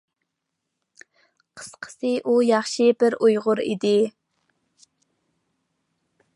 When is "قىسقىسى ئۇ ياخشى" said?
1.59-2.89